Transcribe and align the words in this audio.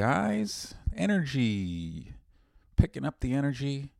guys. 0.00 0.72
Energy. 0.96 2.14
Picking 2.76 3.04
up 3.04 3.20
the 3.20 3.34
energy. 3.34 3.92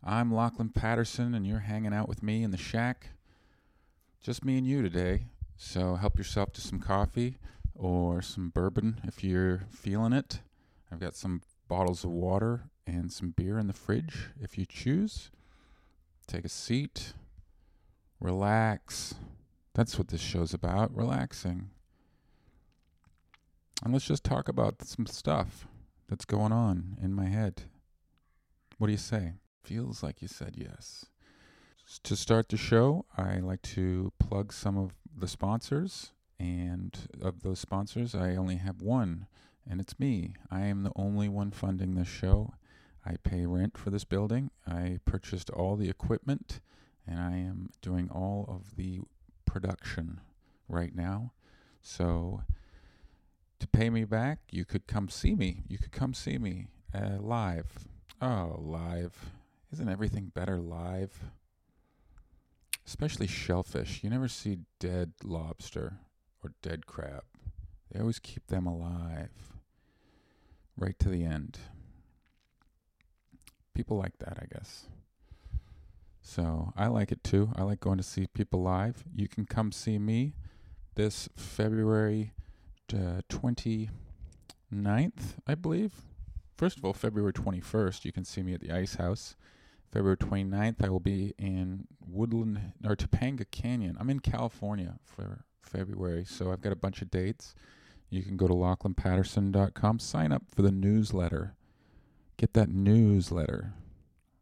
I'm 0.00 0.32
Lachlan 0.32 0.68
Patterson, 0.68 1.34
and 1.34 1.44
you're 1.44 1.58
hanging 1.58 1.92
out 1.92 2.08
with 2.08 2.22
me 2.22 2.44
in 2.44 2.52
the 2.52 2.56
shack. 2.56 3.08
Just 4.22 4.44
me 4.44 4.56
and 4.56 4.64
you 4.64 4.82
today. 4.82 5.24
So 5.56 5.96
help 5.96 6.16
yourself 6.16 6.52
to 6.52 6.60
some 6.60 6.78
coffee 6.78 7.38
or 7.74 8.22
some 8.22 8.50
bourbon 8.50 9.00
if 9.02 9.24
you're 9.24 9.64
feeling 9.68 10.12
it. 10.12 10.38
I've 10.92 11.00
got 11.00 11.16
some 11.16 11.42
bottles 11.66 12.04
of 12.04 12.10
water 12.12 12.70
and 12.86 13.10
some 13.10 13.30
beer 13.36 13.58
in 13.58 13.66
the 13.66 13.72
fridge 13.72 14.28
if 14.40 14.56
you 14.56 14.64
choose. 14.64 15.32
Take 16.28 16.44
a 16.44 16.48
seat. 16.48 17.14
Relax. 18.20 19.16
That's 19.74 19.98
what 19.98 20.06
this 20.06 20.20
show's 20.20 20.54
about 20.54 20.96
relaxing. 20.96 21.70
And 23.82 23.92
let's 23.92 24.06
just 24.06 24.24
talk 24.24 24.48
about 24.48 24.82
some 24.82 25.06
stuff 25.06 25.66
that's 26.08 26.24
going 26.24 26.52
on 26.52 26.98
in 27.02 27.12
my 27.12 27.26
head. 27.26 27.62
What 28.78 28.86
do 28.86 28.92
you 28.92 28.98
say? 28.98 29.34
Feels 29.64 30.02
like 30.02 30.22
you 30.22 30.28
said 30.28 30.54
yes. 30.56 31.06
To 32.04 32.16
start 32.16 32.48
the 32.48 32.56
show, 32.56 33.06
I 33.16 33.38
like 33.38 33.62
to 33.62 34.12
plug 34.18 34.52
some 34.52 34.78
of 34.78 34.92
the 35.16 35.26
sponsors. 35.28 36.12
And 36.38 36.96
of 37.20 37.42
those 37.42 37.60
sponsors, 37.60 38.14
I 38.14 38.34
only 38.34 38.56
have 38.56 38.82
one, 38.82 39.26
and 39.68 39.80
it's 39.80 40.00
me. 40.00 40.34
I 40.50 40.62
am 40.62 40.82
the 40.82 40.92
only 40.96 41.28
one 41.28 41.50
funding 41.52 41.94
this 41.94 42.08
show. 42.08 42.54
I 43.06 43.16
pay 43.22 43.46
rent 43.46 43.78
for 43.78 43.90
this 43.90 44.04
building. 44.04 44.50
I 44.66 44.98
purchased 45.04 45.50
all 45.50 45.76
the 45.76 45.88
equipment, 45.88 46.60
and 47.06 47.20
I 47.20 47.36
am 47.36 47.70
doing 47.80 48.08
all 48.10 48.46
of 48.48 48.76
the 48.76 49.00
production 49.44 50.20
right 50.68 50.94
now. 50.94 51.32
So 51.80 52.42
to 53.62 53.68
pay 53.68 53.90
me 53.90 54.02
back, 54.02 54.40
you 54.50 54.64
could 54.64 54.88
come 54.88 55.08
see 55.08 55.36
me. 55.36 55.62
You 55.68 55.78
could 55.78 55.92
come 55.92 56.14
see 56.14 56.36
me 56.36 56.66
uh, 56.92 57.18
live. 57.20 57.86
Oh, 58.20 58.56
live. 58.60 59.30
Isn't 59.72 59.88
everything 59.88 60.32
better 60.34 60.58
live? 60.58 61.20
Especially 62.84 63.28
shellfish. 63.28 64.00
You 64.02 64.10
never 64.10 64.26
see 64.26 64.58
dead 64.80 65.12
lobster 65.22 65.98
or 66.42 66.54
dead 66.60 66.86
crab. 66.86 67.22
They 67.92 68.00
always 68.00 68.18
keep 68.18 68.48
them 68.48 68.66
alive 68.66 69.30
right 70.76 70.98
to 70.98 71.08
the 71.08 71.24
end. 71.24 71.58
People 73.76 73.96
like 73.96 74.18
that, 74.18 74.38
I 74.42 74.46
guess. 74.52 74.86
So 76.20 76.72
I 76.76 76.88
like 76.88 77.12
it 77.12 77.22
too. 77.22 77.52
I 77.54 77.62
like 77.62 77.78
going 77.78 77.98
to 77.98 78.02
see 78.02 78.26
people 78.26 78.60
live. 78.60 79.04
You 79.14 79.28
can 79.28 79.46
come 79.46 79.70
see 79.70 80.00
me 80.00 80.34
this 80.96 81.28
February 81.36 82.32
uh, 82.94 83.22
29th, 83.28 83.88
I 85.46 85.54
believe. 85.54 85.92
First 86.56 86.78
of 86.78 86.84
all, 86.84 86.92
February 86.92 87.32
21st, 87.32 88.04
you 88.04 88.12
can 88.12 88.24
see 88.24 88.42
me 88.42 88.54
at 88.54 88.60
the 88.60 88.70
Ice 88.70 88.94
House. 88.96 89.36
February 89.90 90.16
29th, 90.16 90.84
I 90.84 90.88
will 90.88 91.00
be 91.00 91.34
in 91.38 91.86
Woodland 92.00 92.72
or 92.84 92.96
Topanga 92.96 93.44
Canyon. 93.50 93.96
I'm 94.00 94.08
in 94.08 94.20
California 94.20 94.98
for 95.04 95.44
February, 95.60 96.24
so 96.24 96.50
I've 96.50 96.62
got 96.62 96.72
a 96.72 96.76
bunch 96.76 97.02
of 97.02 97.10
dates. 97.10 97.54
You 98.08 98.22
can 98.22 98.36
go 98.36 98.46
to 98.46 98.54
lachlanpatterson.com, 98.54 99.98
sign 99.98 100.32
up 100.32 100.44
for 100.54 100.62
the 100.62 100.70
newsletter. 100.70 101.54
Get 102.36 102.54
that 102.54 102.68
newsletter, 102.70 103.74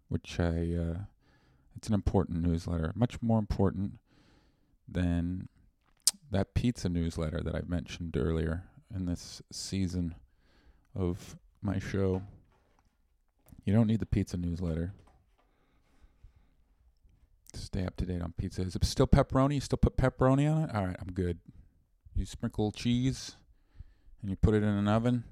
which 0.08 0.38
I, 0.38 0.74
uh, 0.74 0.98
it's 1.76 1.88
an 1.88 1.94
important 1.94 2.42
newsletter, 2.42 2.92
much 2.94 3.20
more 3.22 3.38
important 3.38 3.98
than 4.88 5.48
that 6.30 6.54
pizza 6.54 6.88
newsletter 6.88 7.40
that 7.42 7.54
I 7.54 7.62
mentioned 7.66 8.16
earlier 8.16 8.64
in 8.94 9.06
this 9.06 9.42
season 9.50 10.14
of 10.94 11.36
my 11.62 11.78
show. 11.78 12.22
You 13.64 13.72
don't 13.72 13.86
need 13.86 14.00
the 14.00 14.06
pizza 14.06 14.36
newsletter. 14.36 14.92
Stay 17.52 17.84
up 17.84 17.96
to 17.96 18.06
date 18.06 18.22
on 18.22 18.32
pizza. 18.36 18.62
Is 18.62 18.76
it 18.76 18.84
still 18.84 19.06
pepperoni? 19.06 19.54
You 19.54 19.60
still 19.60 19.78
put 19.78 19.96
pepperoni 19.96 20.50
on 20.50 20.64
it? 20.64 20.74
All 20.74 20.86
right, 20.86 20.96
I'm 21.00 21.12
good. 21.12 21.38
You 22.14 22.24
sprinkle 22.24 22.70
cheese 22.70 23.36
and 24.22 24.30
you 24.30 24.36
put 24.36 24.54
it 24.54 24.62
in 24.62 24.68
an 24.68 24.88
oven. 24.88 25.24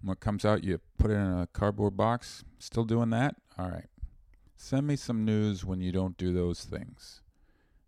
And 0.00 0.08
what 0.08 0.20
comes 0.20 0.44
out, 0.44 0.64
you 0.64 0.80
put 0.98 1.10
it 1.10 1.14
in 1.14 1.32
a 1.32 1.48
cardboard 1.52 1.96
box. 1.96 2.44
Still 2.58 2.84
doing 2.84 3.10
that? 3.10 3.36
All 3.58 3.68
right. 3.68 3.86
Send 4.56 4.86
me 4.86 4.96
some 4.96 5.24
news 5.24 5.64
when 5.64 5.80
you 5.80 5.92
don't 5.92 6.16
do 6.16 6.32
those 6.32 6.64
things 6.64 7.22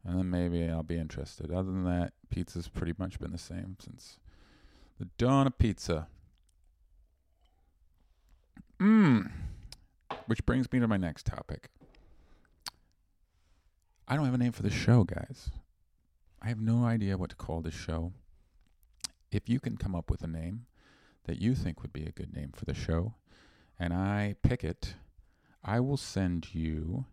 and 0.05 0.19
then 0.19 0.31
maybe 0.31 0.69
I'll 0.69 0.83
be 0.83 0.99
interested. 0.99 1.51
Other 1.51 1.71
than 1.71 1.85
that, 1.85 2.13
pizza's 2.31 2.69
pretty 2.69 2.95
much 2.99 3.19
been 3.19 3.33
the 3.33 3.39
same 3.39 3.77
since 3.81 4.19
the 4.99 5.09
dawn 5.19 5.47
of 5.47 5.59
pizza. 5.59 6.09
Mmm. 8.79 9.31
Which 10.27 10.45
brings 10.47 10.71
me 10.73 10.81
to 10.81 10.89
my 10.89 10.97
next 10.97 11.27
topic. 11.27 11.71
I 14.09 14.17
don't 14.17 14.25
have 14.25 14.35
a 14.35 14.39
name 14.39 14.53
for 14.53 14.63
the 14.63 14.71
show, 14.71 15.05
guys. 15.05 15.51
I 16.43 16.49
have 16.49 16.61
no 16.61 16.85
idea 16.85 17.19
what 17.19 17.31
to 17.31 17.37
call 17.37 17.61
this 17.61 17.75
show. 17.75 18.13
If 19.31 19.49
you 19.49 19.61
can 19.61 19.77
come 19.77 19.95
up 19.95 20.11
with 20.11 20.23
a 20.23 20.27
name 20.27 20.67
that 21.25 21.41
you 21.41 21.55
think 21.55 21.83
would 21.83 21.93
be 21.93 22.05
a 22.05 22.13
good 22.13 22.35
name 22.35 22.53
for 22.55 22.65
the 22.65 22.75
show, 22.75 23.15
and 23.79 23.93
I 23.93 24.37
pick 24.43 24.65
it, 24.65 24.95
I 25.63 25.81
will 25.81 25.97
send 25.97 26.55
you 26.55 27.05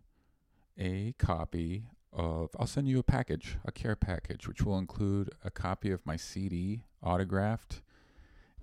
a 0.78 1.14
copy 1.18 1.84
of 2.12 2.50
I'll 2.58 2.66
send 2.66 2.88
you 2.88 2.98
a 2.98 3.04
package, 3.04 3.56
a 3.64 3.72
care 3.72 3.96
package, 3.96 4.48
which 4.48 4.62
will 4.62 4.78
include 4.78 5.30
a 5.44 5.50
copy 5.50 5.90
of 5.90 6.04
my 6.06 6.16
CD 6.16 6.82
autographed, 7.02 7.82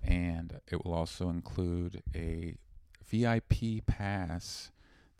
and 0.02 0.60
it 0.70 0.84
will 0.84 0.92
also 0.92 1.28
include 1.28 2.02
a 2.14 2.56
VIP 3.04 3.86
pass 3.86 4.70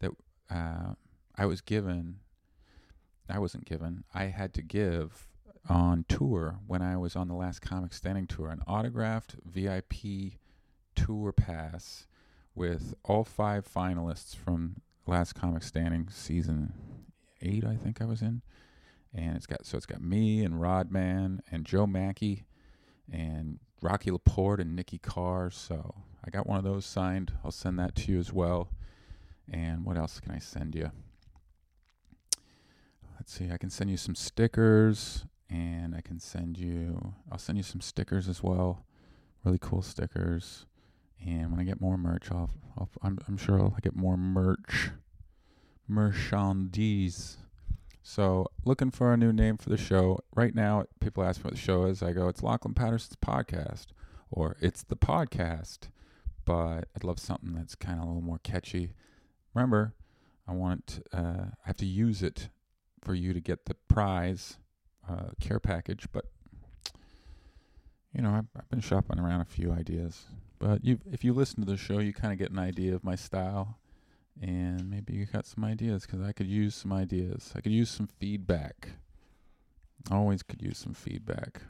that 0.01 0.11
uh, 0.51 0.95
I 1.37 1.47
was 1.47 1.61
given. 1.61 2.21
I 3.29 3.39
wasn't 3.39 3.65
given. 3.65 4.05
I 4.15 4.25
had 4.25 4.55
to 4.55 4.63
give 4.63 5.27
on 5.69 6.05
tour 6.09 6.61
when 6.67 6.83
I 6.83 6.97
was 6.97 7.17
on 7.17 7.29
the 7.29 7.35
last 7.35 7.61
Comic 7.61 7.93
Standing 7.93 8.27
tour, 8.27 8.51
an 8.51 8.63
autographed 8.67 9.37
VIP 9.45 10.35
tour 10.95 11.33
pass 11.33 12.07
with 12.55 12.95
all 13.05 13.25
five 13.25 13.69
finalists 13.69 14.35
from 14.35 14.77
last 15.07 15.35
Comic 15.35 15.63
Standing 15.63 16.09
season 16.11 16.73
eight, 17.41 17.65
I 17.65 17.77
think 17.77 18.01
I 18.01 18.05
was 18.05 18.23
in. 18.23 18.43
And 19.15 19.37
it's 19.37 19.47
got 19.47 19.65
so 19.65 19.77
it's 19.77 19.87
got 19.87 20.03
me 20.03 20.45
and 20.45 20.61
Rod 20.61 20.91
Man 20.91 21.41
and 21.51 21.65
Joe 21.65 21.87
Machi 21.87 22.45
and 23.11 23.59
Rocky 23.81 24.11
Laporte 24.11 24.61
and 24.61 24.77
Nikki 24.77 24.99
Carr. 24.99 25.51
So 25.51 25.95
I 26.25 26.31
got 26.31 26.47
one 26.47 26.59
of 26.59 26.65
those 26.65 26.85
signed. 26.85 27.33
I'll 27.45 27.51
send 27.51 27.79
that 27.79 27.95
to 27.97 28.13
you 28.13 28.19
as 28.19 28.33
well. 28.33 28.69
And 29.51 29.85
what 29.85 29.97
else 29.97 30.21
can 30.21 30.33
I 30.33 30.39
send 30.39 30.75
you? 30.75 30.91
Let's 33.17 33.33
see. 33.33 33.51
I 33.51 33.59
can 33.59 33.71
send 33.71 33.91
you 33.91 33.97
some 33.97 34.15
stickers, 34.15 35.25
and 35.49 35.95
I 35.95 36.01
can 36.01 36.19
send 36.19 36.59
you. 36.59 37.15
I'll 37.31 37.39
send 37.39 37.57
you 37.59 37.65
some 37.65 37.81
stickers 37.81 38.29
as 38.29 38.43
well. 38.43 38.85
Really 39.45 39.59
cool 39.61 39.83
stickers. 39.83 40.67
And 41.25 41.51
when 41.51 41.61
I 41.61 41.65
get 41.65 41.81
more 41.81 41.97
merch, 41.97 42.31
I'll, 42.31 42.51
I'll 42.77 42.89
I'm, 43.03 43.19
I'm 43.27 43.37
sure 43.37 43.61
I'll 43.61 43.77
get 43.83 43.97
more 43.97 44.16
merch 44.16 44.91
merchandise. 45.88 47.38
So, 48.03 48.47
looking 48.65 48.91
for 48.91 49.12
a 49.12 49.16
new 49.16 49.33
name 49.33 49.56
for 49.56 49.68
the 49.68 49.77
show. 49.77 50.21
Right 50.34 50.54
now, 50.54 50.84
people 51.00 51.24
ask 51.24 51.41
me 51.41 51.44
what 51.44 51.54
the 51.54 51.60
show 51.60 51.86
is. 51.86 52.03
I 52.03 52.12
go, 52.12 52.28
it's 52.28 52.42
Lachlan 52.42 52.74
Patterson's 52.74 53.16
podcast, 53.16 53.86
or 54.30 54.56
it's 54.60 54.84
the 54.84 54.97
podcast. 54.97 55.88
But 56.44 56.88
I'd 56.94 57.03
love 57.03 57.18
something 57.18 57.53
that's 57.53 57.74
kind 57.74 57.98
of 57.98 58.04
a 58.04 58.06
little 58.06 58.22
more 58.22 58.38
catchy. 58.44 58.92
Remember, 59.54 59.94
I 60.47 60.53
want 60.53 61.00
uh, 61.12 61.47
I 61.50 61.66
have 61.66 61.77
to 61.78 61.86
use 61.86 62.22
it 62.22 62.48
for 63.03 63.15
you 63.15 63.33
to 63.33 63.41
get 63.41 63.66
the 63.66 63.74
prize 63.88 64.59
uh, 65.09 65.30
care 65.41 65.59
package. 65.59 66.06
But 66.12 66.27
you 68.12 68.22
know, 68.22 68.30
I've, 68.30 68.47
I've 68.56 68.68
been 68.71 68.80
shopping 68.80 69.18
around 69.18 69.41
a 69.41 69.47
few 69.47 69.72
ideas. 69.72 70.27
But 70.59 70.84
you, 70.84 70.98
if 71.10 71.24
you 71.24 71.33
listen 71.34 71.65
to 71.65 71.71
the 71.71 71.77
show, 71.77 71.98
you 71.98 72.12
kind 72.12 72.33
of 72.33 72.38
get 72.38 72.50
an 72.50 72.59
idea 72.59 72.94
of 72.94 73.04
my 73.04 73.16
style 73.16 73.78
and 74.41 74.88
maybe 74.91 75.15
you 75.15 75.27
got 75.27 75.47
some 75.47 75.65
ideas 75.65 76.04
because 76.06 76.21
I 76.21 76.33
could 76.33 76.47
use 76.47 76.74
some 76.74 76.92
ideas. 76.92 77.53
I 77.54 77.60
could 77.60 77.72
use 77.72 77.91
some 77.91 78.09
feedback. 78.18 78.91
Always 80.10 80.42
could 80.42 80.62
use 80.62 80.78
some 80.78 80.94
feedback. 80.94 81.62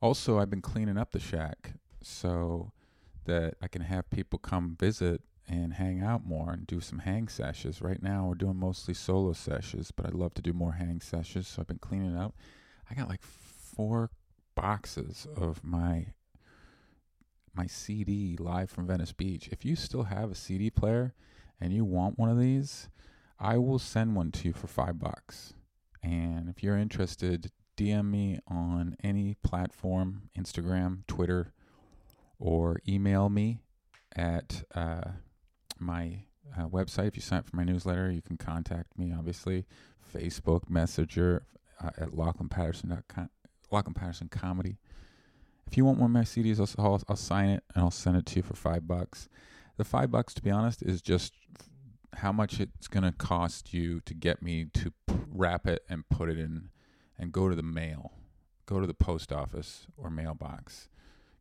Also, 0.00 0.38
I've 0.38 0.50
been 0.50 0.62
cleaning 0.62 0.98
up 0.98 1.12
the 1.12 1.20
shack 1.20 1.74
so 2.02 2.72
that 3.24 3.54
I 3.62 3.68
can 3.68 3.82
have 3.82 4.10
people 4.10 4.38
come 4.38 4.76
visit 4.78 5.20
and 5.48 5.74
hang 5.74 6.02
out 6.02 6.24
more 6.24 6.52
and 6.52 6.66
do 6.66 6.80
some 6.80 7.00
hang 7.00 7.28
sessions. 7.28 7.80
Right 7.80 8.02
now, 8.02 8.26
we're 8.26 8.34
doing 8.34 8.56
mostly 8.56 8.94
solo 8.94 9.32
sessions, 9.32 9.90
but 9.90 10.06
I'd 10.06 10.14
love 10.14 10.34
to 10.34 10.42
do 10.42 10.52
more 10.52 10.72
hang 10.72 11.00
sessions. 11.00 11.48
So 11.48 11.62
I've 11.62 11.68
been 11.68 11.78
cleaning 11.78 12.16
up. 12.16 12.34
I 12.90 12.94
got 12.94 13.08
like 13.08 13.22
four 13.22 14.10
boxes 14.54 15.26
of 15.36 15.62
my 15.62 16.06
my 17.54 17.66
CD 17.66 18.36
live 18.38 18.70
from 18.70 18.86
Venice 18.86 19.12
Beach. 19.12 19.48
If 19.52 19.64
you 19.64 19.76
still 19.76 20.04
have 20.04 20.30
a 20.30 20.34
CD 20.34 20.70
player 20.70 21.14
and 21.60 21.72
you 21.72 21.84
want 21.84 22.18
one 22.18 22.30
of 22.30 22.38
these, 22.38 22.88
I 23.38 23.58
will 23.58 23.78
send 23.78 24.16
one 24.16 24.30
to 24.32 24.48
you 24.48 24.54
for 24.54 24.66
five 24.66 24.98
bucks. 24.98 25.54
And 26.02 26.48
if 26.48 26.62
you're 26.62 26.78
interested, 26.78 27.50
DM 27.76 28.10
me 28.10 28.38
on 28.48 28.96
any 29.02 29.34
platform 29.42 30.30
Instagram, 30.38 31.06
Twitter, 31.06 31.52
or 32.38 32.80
email 32.88 33.28
me 33.28 33.60
at 34.16 34.64
uh, 34.74 35.12
my 35.78 36.24
uh, 36.56 36.66
website. 36.68 37.08
If 37.08 37.16
you 37.16 37.22
sign 37.22 37.40
up 37.40 37.48
for 37.48 37.56
my 37.56 37.64
newsletter, 37.64 38.10
you 38.10 38.22
can 38.22 38.36
contact 38.36 38.98
me, 38.98 39.12
obviously. 39.16 39.66
Facebook, 40.14 40.68
Messenger 40.68 41.44
uh, 41.82 41.90
at 41.96 42.14
Lachlan 42.14 42.48
Patterson.com, 42.48 43.30
Lachlan 43.70 43.94
Patterson 43.94 44.28
Comedy. 44.28 44.78
If 45.66 45.76
you 45.76 45.84
want 45.84 45.98
one 45.98 46.10
of 46.10 46.12
my 46.12 46.22
CDs, 46.22 46.60
I'll, 46.60 46.84
I'll, 46.84 47.02
I'll 47.08 47.16
sign 47.16 47.48
it 47.48 47.64
and 47.74 47.82
I'll 47.82 47.90
send 47.90 48.16
it 48.16 48.26
to 48.26 48.36
you 48.36 48.42
for 48.42 48.54
five 48.54 48.86
bucks. 48.86 49.28
The 49.76 49.84
five 49.84 50.10
bucks, 50.10 50.34
to 50.34 50.42
be 50.42 50.50
honest, 50.50 50.82
is 50.82 51.00
just 51.00 51.32
how 52.14 52.32
much 52.32 52.60
it's 52.60 52.88
going 52.88 53.04
to 53.04 53.12
cost 53.12 53.72
you 53.72 54.00
to 54.00 54.14
get 54.14 54.42
me 54.42 54.66
to 54.74 54.92
wrap 55.30 55.66
it 55.66 55.82
and 55.88 56.08
put 56.08 56.28
it 56.28 56.38
in 56.38 56.68
and 57.18 57.32
go 57.32 57.48
to 57.48 57.54
the 57.54 57.62
mail, 57.62 58.12
go 58.66 58.80
to 58.80 58.86
the 58.86 58.94
post 58.94 59.32
office 59.32 59.86
or 59.96 60.10
mailbox. 60.10 60.88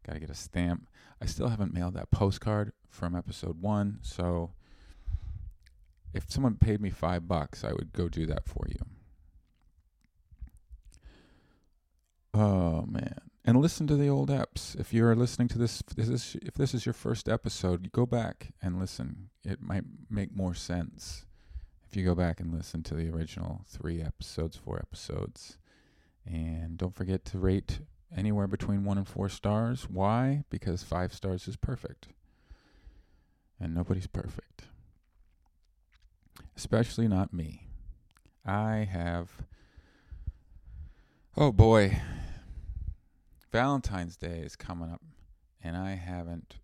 Got 0.06 0.14
to 0.14 0.20
get 0.20 0.30
a 0.30 0.36
stamp. 0.36 0.88
I 1.22 1.26
still 1.26 1.50
haven't 1.50 1.74
mailed 1.74 1.94
that 1.96 2.10
postcard 2.10 2.72
from 2.90 3.16
episode 3.16 3.62
one, 3.62 4.00
so 4.02 4.52
if 6.14 6.26
someone 6.30 6.56
paid 6.56 6.82
me 6.82 6.90
five 6.90 7.28
bucks, 7.28 7.64
I 7.64 7.72
would 7.74 7.94
go 7.94 8.10
do 8.10 8.26
that 8.26 8.48
for 8.48 8.66
you. 8.68 8.80
Oh 12.34 12.86
man. 12.86 13.31
And 13.44 13.60
listen 13.60 13.88
to 13.88 13.96
the 13.96 14.08
old 14.08 14.30
eps. 14.30 14.80
If 14.80 14.94
you're 14.94 15.16
listening 15.16 15.48
to 15.50 15.58
this, 15.58 15.82
this 15.96 16.10
is, 16.10 16.38
if 16.44 16.54
this 16.54 16.74
is 16.74 16.86
your 16.86 16.94
first 16.94 17.28
episode, 17.28 17.92
go 17.92 18.06
back 18.06 18.54
and 18.62 18.80
listen. 18.80 19.30
It 19.44 19.62
might 19.62 19.84
make 20.10 20.36
more 20.36 20.54
sense 20.54 21.26
if 21.90 21.98
you 21.98 22.06
go 22.06 22.14
back 22.14 22.40
and 22.40 22.54
listen 22.54 22.84
to 22.84 22.94
the 22.94 23.10
original 23.10 23.66
three 23.68 24.02
episodes, 24.02 24.56
four 24.56 24.78
episodes. 24.78 25.58
And 26.26 26.78
don't 26.78 26.96
forget 26.96 27.26
to 27.26 27.40
rate 27.40 27.80
anywhere 28.16 28.48
between 28.48 28.84
one 28.84 28.98
and 28.98 29.08
four 29.08 29.28
stars. 29.28 29.90
Why? 29.90 30.44
Because 30.50 30.84
five 30.84 31.14
stars 31.14 31.48
is 31.48 31.56
perfect. 31.56 32.10
And 33.60 33.74
nobody's 33.74 34.08
perfect. 34.08 34.66
Especially 36.56 37.08
not 37.08 37.34
me. 37.34 37.68
I 38.46 38.88
have. 38.92 39.30
Oh 41.36 41.52
boy, 41.52 42.00
Valentine's 43.52 44.16
Day 44.16 44.40
is 44.40 44.56
coming 44.56 44.90
up, 44.90 45.02
and 45.62 45.76
I 45.76 45.92
haven't 45.96 46.56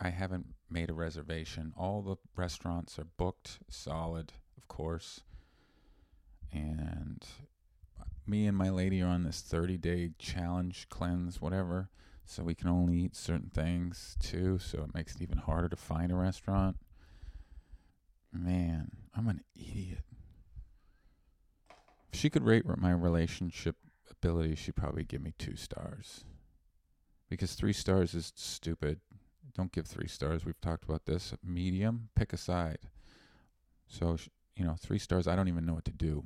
I 0.00 0.10
haven't 0.10 0.54
made 0.68 0.90
a 0.90 0.94
reservation. 0.94 1.72
All 1.76 2.02
the 2.02 2.16
restaurants 2.36 2.98
are 2.98 3.06
booked 3.16 3.60
solid, 3.68 4.32
of 4.58 4.68
course. 4.68 5.20
And 6.52 7.24
me 8.26 8.46
and 8.46 8.56
my 8.56 8.68
lady 8.68 9.00
are 9.00 9.08
on 9.08 9.22
this 9.22 9.40
30 9.40 9.78
day 9.78 10.10
challenge, 10.18 10.88
cleanse, 10.90 11.40
whatever. 11.40 11.88
So 12.24 12.42
we 12.42 12.54
can 12.54 12.68
only 12.68 12.96
eat 12.96 13.14
certain 13.14 13.50
things 13.50 14.16
too. 14.20 14.58
So 14.58 14.82
it 14.82 14.94
makes 14.94 15.14
it 15.14 15.22
even 15.22 15.38
harder 15.38 15.68
to 15.68 15.76
find 15.76 16.10
a 16.10 16.16
restaurant. 16.16 16.76
Man, 18.32 18.90
I'm 19.16 19.28
an 19.28 19.42
idiot. 19.54 20.04
If 22.12 22.18
she 22.18 22.28
could 22.28 22.44
rate 22.44 22.64
my 22.66 22.90
relationship 22.90 23.76
ability, 24.22 24.54
she'd 24.54 24.76
probably 24.76 25.04
give 25.04 25.22
me 25.22 25.34
two 25.38 25.56
stars. 25.56 26.24
Because 27.28 27.54
three 27.54 27.72
stars 27.72 28.14
is 28.14 28.32
stupid. 28.36 29.00
Don't 29.54 29.72
give 29.72 29.86
three 29.86 30.08
stars. 30.08 30.44
We've 30.44 30.60
talked 30.60 30.84
about 30.84 31.06
this. 31.06 31.34
Medium, 31.42 32.08
pick 32.14 32.32
a 32.32 32.36
side. 32.36 32.78
So, 33.88 34.16
you 34.56 34.64
know, 34.64 34.76
three 34.78 34.98
stars, 34.98 35.26
I 35.26 35.36
don't 35.36 35.48
even 35.48 35.66
know 35.66 35.74
what 35.74 35.84
to 35.86 35.92
do. 35.92 36.24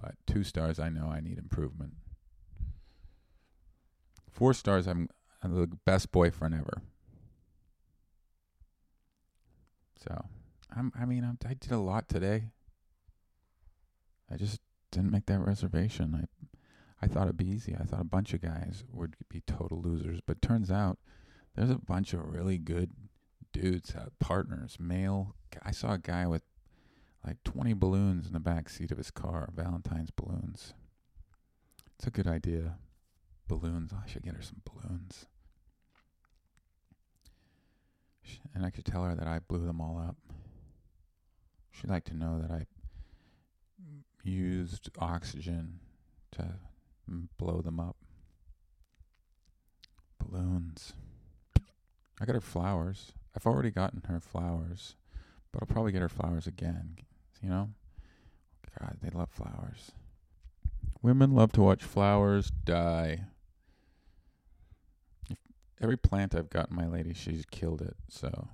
But 0.00 0.14
two 0.26 0.42
stars, 0.42 0.78
I 0.78 0.88
know 0.88 1.06
I 1.06 1.20
need 1.20 1.38
improvement. 1.38 1.92
Four 4.30 4.54
stars, 4.54 4.86
I'm, 4.86 5.08
I'm 5.42 5.54
the 5.54 5.66
best 5.84 6.10
boyfriend 6.10 6.54
ever. 6.54 6.82
So, 10.04 10.24
I'm, 10.74 10.92
I 10.98 11.04
mean, 11.04 11.22
I'm, 11.24 11.38
I 11.48 11.54
did 11.54 11.70
a 11.70 11.78
lot 11.78 12.08
today. 12.08 12.44
I 14.30 14.36
just 14.36 14.60
didn't 14.90 15.12
make 15.12 15.26
that 15.26 15.40
reservation. 15.40 16.14
I 16.14 16.56
I 17.02 17.08
thought 17.08 17.24
it'd 17.24 17.36
be 17.36 17.48
easy. 17.48 17.74
I 17.78 17.82
thought 17.82 18.00
a 18.00 18.04
bunch 18.04 18.32
of 18.32 18.40
guys 18.40 18.84
would 18.92 19.16
be 19.28 19.40
total 19.40 19.82
losers, 19.82 20.20
but 20.24 20.40
turns 20.40 20.70
out 20.70 20.98
there's 21.56 21.70
a 21.70 21.74
bunch 21.78 22.12
of 22.12 22.32
really 22.32 22.58
good 22.58 22.92
dudes, 23.52 23.94
uh, 23.94 24.06
partners, 24.20 24.76
male. 24.78 25.34
I 25.62 25.72
saw 25.72 25.94
a 25.94 25.98
guy 25.98 26.26
with 26.26 26.42
like 27.26 27.42
20 27.44 27.74
balloons 27.74 28.26
in 28.26 28.32
the 28.32 28.40
back 28.40 28.68
seat 28.68 28.92
of 28.92 28.98
his 28.98 29.10
car, 29.10 29.50
Valentine's 29.54 30.10
balloons. 30.10 30.74
It's 31.98 32.06
a 32.06 32.10
good 32.10 32.26
idea. 32.26 32.76
Balloons. 33.48 33.92
I 33.92 34.08
should 34.08 34.22
get 34.22 34.34
her 34.34 34.42
some 34.42 34.62
balloons. 34.64 35.26
And 38.54 38.64
I 38.64 38.70
could 38.70 38.84
tell 38.84 39.04
her 39.04 39.14
that 39.14 39.26
I 39.26 39.40
blew 39.40 39.66
them 39.66 39.80
all 39.80 39.98
up. 39.98 40.16
She'd 41.70 41.90
like 41.90 42.04
to 42.04 42.16
know 42.16 42.40
that 42.40 42.50
I 42.50 42.66
used 44.22 44.90
oxygen 44.98 45.80
to 46.32 46.54
blow 47.38 47.60
them 47.60 47.80
up. 47.80 47.96
Balloons. 50.18 50.92
I 52.20 52.24
got 52.24 52.34
her 52.34 52.40
flowers. 52.40 53.12
I've 53.36 53.46
already 53.46 53.70
gotten 53.70 54.02
her 54.08 54.20
flowers, 54.20 54.94
but 55.52 55.62
I'll 55.62 55.72
probably 55.72 55.92
get 55.92 56.02
her 56.02 56.08
flowers 56.08 56.46
again. 56.46 56.96
You 57.42 57.48
know? 57.48 57.70
God, 58.78 58.98
they 59.02 59.10
love 59.10 59.30
flowers. 59.30 59.92
Women 61.02 61.32
love 61.32 61.52
to 61.52 61.62
watch 61.62 61.82
flowers 61.82 62.50
die. 62.50 63.24
Every 65.80 65.96
plant 65.96 66.34
I've 66.34 66.50
gotten 66.50 66.76
my 66.76 66.86
lady, 66.86 67.12
she's 67.12 67.44
killed 67.50 67.82
it. 67.82 67.96
So 68.08 68.48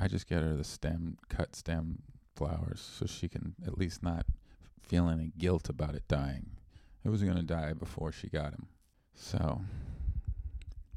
I 0.00 0.08
just 0.08 0.28
get 0.28 0.42
her 0.42 0.56
the 0.56 0.64
stem, 0.64 1.16
cut 1.28 1.54
stem 1.54 2.02
flowers 2.34 2.80
so 2.80 3.06
she 3.06 3.28
can 3.28 3.54
at 3.64 3.78
least 3.78 4.02
not 4.02 4.26
feel 4.82 5.08
any 5.08 5.32
guilt 5.38 5.68
about 5.68 5.94
it 5.94 6.08
dying. 6.08 6.57
It 7.08 7.10
was 7.10 7.22
going 7.22 7.36
to 7.38 7.42
die 7.42 7.72
before 7.72 8.12
she 8.12 8.28
got 8.28 8.52
him. 8.52 8.66
So, 9.14 9.62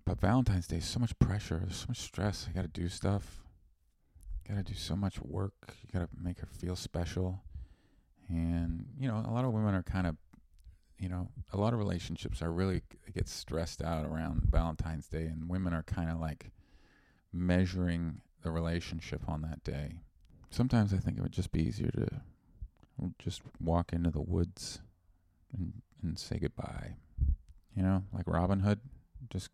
but 0.03 0.19
Valentine's 0.19 0.67
Day 0.67 0.79
is 0.79 0.85
so 0.85 0.99
much 0.99 1.17
pressure. 1.19 1.63
So 1.69 1.85
much 1.87 1.99
stress. 1.99 2.47
I 2.49 2.53
got 2.53 2.63
to 2.63 2.67
do 2.67 2.89
stuff. 2.89 3.45
Got 4.45 4.57
to 4.57 4.63
do 4.63 4.73
so 4.73 4.97
much 4.97 5.21
work. 5.21 5.73
You 5.81 5.97
got 5.97 6.11
to 6.11 6.21
make 6.21 6.39
her 6.39 6.47
feel 6.47 6.75
special. 6.75 7.39
And, 8.27 8.87
you 8.99 9.07
know, 9.07 9.23
a 9.25 9.31
lot 9.31 9.45
of 9.45 9.53
women 9.53 9.73
are 9.73 9.83
kind 9.83 10.05
of, 10.05 10.17
you 10.99 11.07
know, 11.07 11.29
a 11.53 11.57
lot 11.57 11.71
of 11.71 11.79
relationships 11.79 12.41
are 12.41 12.51
really 12.51 12.81
get 13.13 13.29
stressed 13.29 13.81
out 13.81 14.05
around 14.05 14.49
Valentine's 14.51 15.07
Day, 15.07 15.27
and 15.27 15.47
women 15.47 15.73
are 15.73 15.83
kind 15.83 16.09
of 16.11 16.19
like 16.19 16.51
measuring 17.31 18.19
the 18.41 18.51
relationship 18.51 19.21
on 19.29 19.43
that 19.43 19.63
day. 19.63 20.01
Sometimes 20.49 20.93
I 20.93 20.97
think 20.97 21.17
it 21.17 21.21
would 21.21 21.31
just 21.31 21.53
be 21.53 21.65
easier 21.65 21.91
to 21.91 22.09
just 23.17 23.43
walk 23.61 23.93
into 23.93 24.09
the 24.09 24.19
woods 24.19 24.81
and 25.57 25.81
and 26.01 26.17
say 26.17 26.37
goodbye. 26.39 26.95
You 27.75 27.83
know, 27.83 28.03
like 28.11 28.27
Robin 28.27 28.59
Hood, 28.59 28.79
just 29.29 29.49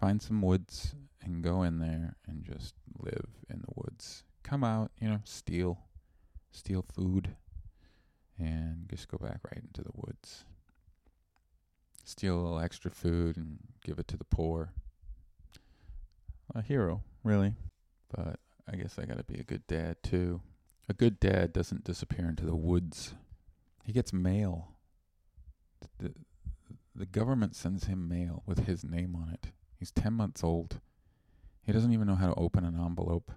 find 0.00 0.22
some 0.22 0.40
woods 0.40 0.94
and 1.22 1.42
go 1.42 1.62
in 1.62 1.78
there 1.78 2.16
and 2.26 2.44
just 2.44 2.74
live 2.98 3.28
in 3.50 3.60
the 3.60 3.72
woods. 3.74 4.24
Come 4.42 4.64
out, 4.64 4.92
you 5.00 5.08
know, 5.08 5.20
steal, 5.24 5.78
steal 6.52 6.84
food, 6.94 7.34
and 8.38 8.86
just 8.88 9.08
go 9.08 9.18
back 9.18 9.40
right 9.44 9.62
into 9.62 9.82
the 9.82 9.92
woods. 9.94 10.44
Steal 12.04 12.36
a 12.36 12.40
little 12.40 12.60
extra 12.60 12.90
food 12.90 13.36
and 13.36 13.58
give 13.84 13.98
it 13.98 14.08
to 14.08 14.16
the 14.16 14.24
poor. 14.24 14.70
A 16.54 16.62
hero, 16.62 17.02
really. 17.24 17.52
But 18.14 18.38
I 18.70 18.76
guess 18.76 18.98
I 18.98 19.04
gotta 19.04 19.24
be 19.24 19.40
a 19.40 19.44
good 19.44 19.66
dad 19.66 19.96
too. 20.02 20.40
A 20.88 20.94
good 20.94 21.18
dad 21.18 21.52
doesn't 21.52 21.84
disappear 21.84 22.28
into 22.28 22.46
the 22.46 22.54
woods. 22.54 23.14
He 23.86 23.92
gets 23.92 24.12
mail 24.12 24.76
the, 25.98 26.12
the 26.94 27.06
government 27.06 27.54
sends 27.54 27.84
him 27.84 28.08
mail 28.08 28.42
with 28.46 28.66
his 28.66 28.84
name 28.84 29.16
on 29.16 29.30
it. 29.32 29.52
He's 29.78 29.90
10 29.90 30.12
months 30.12 30.42
old. 30.42 30.80
He 31.62 31.72
doesn't 31.72 31.92
even 31.92 32.06
know 32.06 32.14
how 32.14 32.28
to 32.28 32.34
open 32.34 32.64
an 32.64 32.78
envelope. 32.78 33.32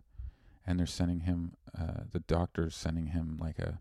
And 0.65 0.79
they're 0.79 0.88
sending 0.88 1.22
him, 1.22 1.53
uh, 1.77 2.03
the 2.12 2.20
doctor's 2.20 2.75
sending 2.75 3.08
him 3.08 3.38
like 3.41 3.60
a, 3.60 3.79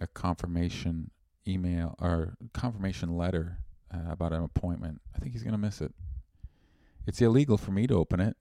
a 0.00 0.06
confirmation 0.06 1.10
email 1.46 1.96
or 2.00 2.36
confirmation 2.54 3.16
letter 3.16 3.58
uh, 3.92 4.10
about 4.12 4.32
an 4.32 4.44
appointment. 4.44 5.00
I 5.14 5.18
think 5.18 5.32
he's 5.32 5.42
going 5.42 5.52
to 5.52 5.58
miss 5.58 5.80
it. 5.80 5.92
It's 7.06 7.20
illegal 7.20 7.58
for 7.58 7.72
me 7.72 7.88
to 7.88 7.94
open 7.94 8.20
it. 8.20 8.36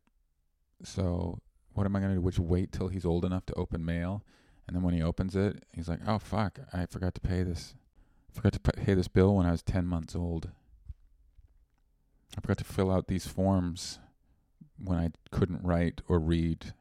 So 0.84 1.40
what 1.74 1.86
am 1.86 1.96
I 1.96 2.00
going 2.00 2.12
to 2.12 2.18
do? 2.18 2.22
Which 2.22 2.38
wait 2.38 2.72
till 2.72 2.90
he's 2.90 3.06
old 3.06 3.26
enough 3.26 3.46
to 3.48 3.54
open 3.56 3.84
mail? 3.84 4.24
And 4.72 4.78
then 4.78 4.84
when 4.84 4.94
he 4.94 5.04
opens 5.04 5.36
it, 5.36 5.66
he's 5.74 5.90
like, 5.90 6.00
oh, 6.08 6.18
fuck, 6.18 6.58
I 6.72 6.86
forgot 6.86 7.14
to 7.16 7.20
pay 7.20 7.44
this. 7.44 7.76
Forgot 8.32 8.54
to 8.54 8.60
pay 8.62 8.94
this 8.94 9.10
bill 9.10 9.36
when 9.36 9.46
I 9.46 9.52
was 9.52 9.62
10 9.62 9.86
months 9.86 10.16
old. 10.16 10.52
I 12.38 12.40
forgot 12.40 12.58
to 12.60 12.64
fill 12.64 12.90
out 12.90 13.08
these 13.08 13.28
forms 13.28 14.00
when 14.82 14.98
I 14.98 15.10
couldn't 15.30 15.62
write 15.62 16.00
or 16.08 16.20
read. 16.20 16.74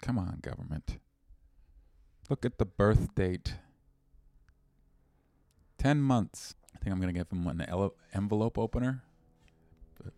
Come 0.00 0.18
on, 0.18 0.38
government. 0.40 0.96
Look 2.30 2.46
at 2.46 2.56
the 2.56 2.64
birth 2.64 3.14
date. 3.14 3.56
10 5.76 6.00
months. 6.00 6.54
I 6.74 6.78
think 6.78 6.94
I'm 6.94 7.00
going 7.02 7.12
to 7.12 7.18
give 7.20 7.30
him 7.30 7.46
an 7.46 7.60
ele- 7.68 7.94
envelope 8.14 8.56
opener 8.56 9.02
uh, 10.02 10.08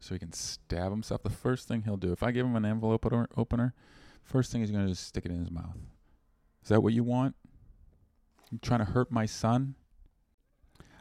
so 0.00 0.14
he 0.14 0.18
can 0.18 0.32
stab 0.32 0.92
himself. 0.92 1.22
The 1.22 1.28
first 1.28 1.68
thing 1.68 1.82
he'll 1.82 1.98
do, 1.98 2.12
if 2.12 2.22
I 2.22 2.30
give 2.30 2.46
him 2.46 2.56
an 2.56 2.64
envelope 2.64 3.04
opener, 3.36 3.74
first 4.26 4.52
thing 4.52 4.60
he's 4.60 4.70
going 4.70 4.82
to 4.82 4.88
do 4.88 4.92
is 4.92 4.98
stick 4.98 5.24
it 5.24 5.30
in 5.30 5.38
his 5.38 5.50
mouth. 5.50 5.78
Is 6.62 6.68
that 6.68 6.82
what 6.82 6.92
you 6.92 7.04
want? 7.04 7.36
You 8.50 8.58
trying 8.58 8.80
to 8.80 8.92
hurt 8.92 9.10
my 9.10 9.26
son? 9.26 9.76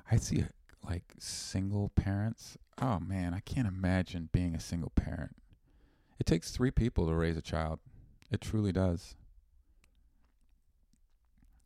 I 0.10 0.18
see 0.18 0.46
like 0.88 1.04
single 1.18 1.90
parents. 1.90 2.58
Oh 2.80 3.00
man, 3.00 3.34
I 3.34 3.40
can't 3.40 3.68
imagine 3.68 4.30
being 4.32 4.56
a 4.56 4.60
single 4.60 4.92
parent. 4.92 5.36
It 6.20 6.26
takes 6.26 6.52
three 6.52 6.72
people 6.72 7.08
to 7.08 7.14
raise 7.14 7.38
a 7.38 7.42
child. 7.42 7.80
It 8.32 8.42
truly 8.42 8.72
does. 8.72 9.16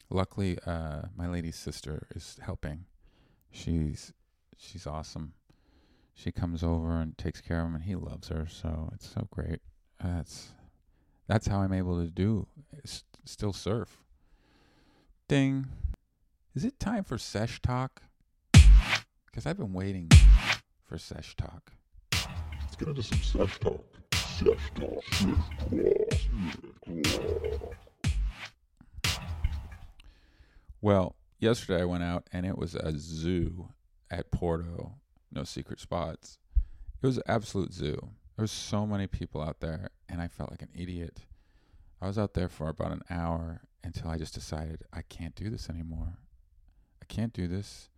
Luckily, 0.10 0.58
uh, 0.66 1.04
my 1.16 1.28
lady's 1.28 1.56
sister 1.56 2.08
is 2.16 2.38
helping. 2.42 2.86
She's 3.52 4.14
she's 4.58 4.88
awesome. 4.88 5.34
She 6.14 6.32
comes 6.32 6.64
over 6.64 7.00
and 7.00 7.18
takes 7.18 7.42
care 7.42 7.62
of 7.62 7.68
him, 7.68 7.76
and 7.76 7.84
he 7.84 7.96
loves 7.96 8.30
her. 8.30 8.48
So 8.50 8.90
it's 8.94 9.10
so 9.10 9.28
great. 9.32 9.60
That's 10.04 10.50
that's 11.30 11.48
how 11.48 11.60
I'm 11.60 11.72
able 11.72 12.04
to 12.04 12.10
do 12.10 12.48
still 13.24 13.54
surf. 13.54 14.02
Ding. 15.28 15.68
Is 16.56 16.66
it 16.66 16.80
time 16.80 17.04
for 17.04 17.20
sesh 17.20 17.62
talk? 17.62 18.02
Because 18.52 19.46
I've 19.46 19.58
been 19.58 19.72
waiting 19.72 20.10
for 20.84 20.98
sesh 20.98 21.36
talk. 21.36 21.72
Let's 22.12 22.76
get 22.76 22.88
into 22.88 23.04
some 23.04 23.20
sesh 23.20 23.60
talk. 23.60 23.86
Sesh 24.12 24.72
talk. 24.74 25.04
Well, 30.82 31.16
yesterday 31.38 31.84
I 31.84 31.86
went 31.86 32.04
out 32.04 32.28
and 32.34 32.48
it 32.48 32.58
was 32.58 32.74
a 32.74 32.94
zoo 32.98 33.70
at 34.10 34.32
Porto. 34.32 34.94
No 35.32 35.44
secret 35.44 35.80
spots. 35.80 36.40
It 37.04 37.06
was 37.06 37.18
an 37.18 37.24
absolute 37.28 37.72
zoo. 37.72 38.10
There 38.40 38.44
was 38.44 38.52
so 38.52 38.88
many 38.88 39.06
people 39.06 39.42
out 39.42 39.60
there, 39.60 39.90
and 40.08 40.22
I 40.22 40.30
felt 40.30 40.50
like 40.50 40.62
an 40.62 40.70
idiot. 40.74 41.26
I 42.02 42.08
was 42.08 42.18
out 42.18 42.36
there 42.36 42.48
for 42.48 42.70
about 42.70 42.94
an 42.94 43.02
hour 43.10 43.64
until 43.84 44.10
I 44.10 44.18
just 44.18 44.34
decided 44.34 44.86
I 44.94 45.02
can't 45.02 45.36
do 45.36 45.50
this 45.50 45.70
anymore. 45.70 46.20
I 47.02 47.06
can't 47.10 47.34
do 47.34 47.50
this. 47.50 47.90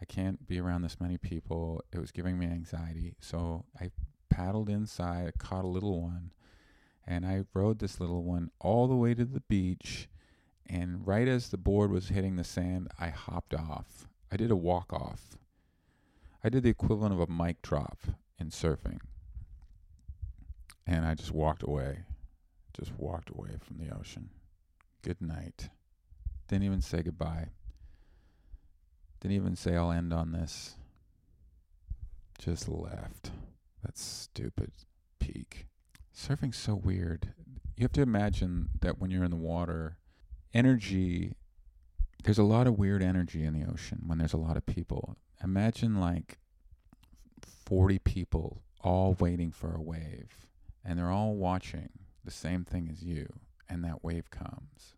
I 0.00 0.06
can't 0.06 0.48
be 0.48 0.58
around 0.58 0.80
this 0.80 0.98
many 0.98 1.18
people. 1.18 1.84
It 1.92 1.98
was 1.98 2.10
giving 2.10 2.38
me 2.38 2.46
anxiety. 2.46 3.16
So 3.20 3.66
I 3.78 3.90
paddled 4.30 4.70
inside, 4.70 5.34
caught 5.36 5.66
a 5.66 5.68
little 5.68 6.00
one, 6.00 6.30
and 7.06 7.26
I 7.26 7.44
rode 7.52 7.78
this 7.78 8.00
little 8.00 8.24
one 8.24 8.50
all 8.58 8.88
the 8.88 8.96
way 8.96 9.12
to 9.12 9.26
the 9.26 9.40
beach. 9.40 10.08
And 10.64 11.06
right 11.06 11.28
as 11.28 11.50
the 11.50 11.58
board 11.58 11.90
was 11.90 12.08
hitting 12.08 12.36
the 12.36 12.44
sand, 12.44 12.88
I 12.98 13.10
hopped 13.10 13.52
off. 13.52 14.08
I 14.32 14.38
did 14.38 14.50
a 14.50 14.56
walk 14.56 14.94
off. 14.94 15.36
I 16.42 16.48
did 16.48 16.62
the 16.62 16.70
equivalent 16.70 17.12
of 17.12 17.20
a 17.20 17.30
mic 17.30 17.60
drop 17.60 17.98
in 18.38 18.48
surfing. 18.48 19.00
And 20.86 21.04
I 21.04 21.14
just 21.14 21.32
walked 21.32 21.62
away. 21.62 22.00
Just 22.76 22.92
walked 22.98 23.30
away 23.30 23.56
from 23.60 23.78
the 23.78 23.94
ocean. 23.94 24.30
Good 25.02 25.20
night. 25.20 25.70
Didn't 26.48 26.64
even 26.64 26.80
say 26.80 27.02
goodbye. 27.02 27.48
Didn't 29.20 29.36
even 29.36 29.56
say 29.56 29.74
I'll 29.74 29.90
end 29.90 30.12
on 30.12 30.32
this. 30.32 30.76
Just 32.38 32.68
left. 32.68 33.30
That 33.82 33.98
stupid 33.98 34.72
peak. 35.18 35.66
Surfing's 36.12 36.56
so 36.56 36.74
weird. 36.74 37.32
You 37.76 37.84
have 37.84 37.92
to 37.92 38.02
imagine 38.02 38.68
that 38.80 38.98
when 38.98 39.10
you're 39.10 39.24
in 39.24 39.30
the 39.30 39.36
water, 39.36 39.98
energy, 40.54 41.32
there's 42.24 42.38
a 42.38 42.44
lot 42.44 42.66
of 42.66 42.78
weird 42.78 43.02
energy 43.02 43.44
in 43.44 43.58
the 43.58 43.70
ocean 43.70 44.02
when 44.06 44.18
there's 44.18 44.32
a 44.32 44.38
lot 44.38 44.56
of 44.56 44.66
people. 44.66 45.16
Imagine 45.42 46.00
like 46.00 46.38
40 47.66 47.98
people 48.00 48.62
all 48.80 49.16
waiting 49.18 49.50
for 49.50 49.74
a 49.74 49.82
wave, 49.82 50.46
and 50.86 50.98
they're 50.98 51.10
all 51.10 51.34
watching 51.34 51.90
the 52.24 52.30
same 52.30 52.64
thing 52.64 52.88
as 52.90 53.02
you, 53.02 53.26
and 53.68 53.84
that 53.84 54.04
wave 54.04 54.30
comes. 54.30 54.94